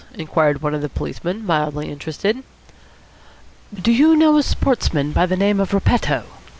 [0.15, 2.41] inquired one of the policemen, mildly interested.
[3.79, 6.23] "Do you know a sportsman of the name of Repetto?"